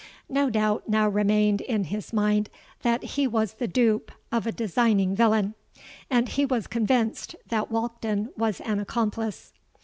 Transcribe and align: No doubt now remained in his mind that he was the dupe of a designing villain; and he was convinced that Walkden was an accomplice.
No 0.29 0.49
doubt 0.49 0.89
now 0.89 1.07
remained 1.07 1.61
in 1.61 1.83
his 1.83 2.11
mind 2.11 2.49
that 2.81 3.03
he 3.03 3.27
was 3.27 3.53
the 3.53 3.67
dupe 3.67 4.11
of 4.31 4.47
a 4.47 4.51
designing 4.51 5.15
villain; 5.15 5.53
and 6.09 6.27
he 6.27 6.43
was 6.43 6.65
convinced 6.65 7.35
that 7.49 7.69
Walkden 7.69 8.29
was 8.35 8.61
an 8.61 8.79
accomplice. 8.79 9.53